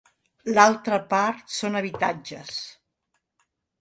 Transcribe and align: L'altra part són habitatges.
L'altra 0.53 0.99
part 1.11 1.53
són 1.57 1.77
habitatges. 1.81 2.59